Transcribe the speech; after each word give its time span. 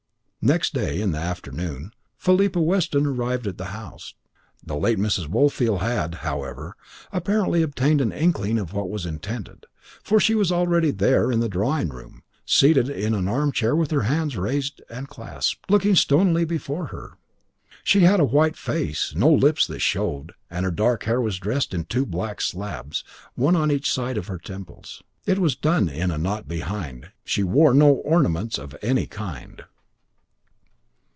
Next 0.43 0.73
day, 0.73 0.99
in 0.99 1.11
the 1.11 1.19
afternoon, 1.19 1.91
Philippa 2.17 2.59
Weston 2.59 3.05
arrived 3.05 3.45
at 3.45 3.59
the 3.59 3.65
house. 3.65 4.15
The 4.65 4.75
late 4.75 4.97
Mrs. 4.97 5.27
Woolfield 5.29 5.81
had, 5.81 6.15
however, 6.25 6.75
apparently 7.13 7.61
obtained 7.61 8.01
an 8.01 8.11
inkling 8.11 8.57
of 8.57 8.73
what 8.73 8.89
was 8.89 9.05
intended, 9.05 9.67
for 10.03 10.19
she 10.19 10.33
was 10.33 10.51
already 10.51 10.89
there, 10.89 11.31
in 11.31 11.41
the 11.41 11.47
drawing 11.47 11.89
room, 11.89 12.23
seated 12.43 12.89
in 12.89 13.13
an 13.13 13.27
armchair 13.27 13.75
with 13.75 13.91
her 13.91 14.01
hands 14.01 14.35
raised 14.35 14.81
and 14.89 15.07
clasped, 15.07 15.69
looking 15.69 15.93
stonily 15.95 16.43
before 16.43 16.87
her. 16.87 17.19
She 17.83 17.99
had 17.99 18.19
a 18.19 18.25
white 18.25 18.57
face, 18.57 19.13
no 19.15 19.31
lips 19.31 19.67
that 19.67 19.77
showed, 19.81 20.31
and 20.49 20.65
her 20.65 20.71
dark 20.71 21.03
hair 21.03 21.21
was 21.21 21.37
dressed 21.37 21.71
in 21.71 21.83
two 21.85 22.07
black 22.07 22.41
slabs, 22.41 23.03
one 23.35 23.55
on 23.55 23.69
each 23.69 23.93
side 23.93 24.17
of 24.17 24.25
the 24.25 24.39
temples. 24.39 25.03
It 25.27 25.37
was 25.37 25.55
done 25.55 25.87
in 25.87 26.09
a 26.09 26.17
knot 26.17 26.47
behind. 26.47 27.11
She 27.23 27.43
wore 27.43 27.75
no 27.75 27.91
ornaments 27.91 28.57
of 28.57 28.75
any 28.81 29.05
kind. 29.05 29.65